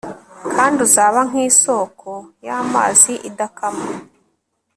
kandi 0.55 0.77
uzaba 0.87 1.19
nkisōko 1.29 2.11
yamazi 2.47 3.13
idakama 3.29 3.85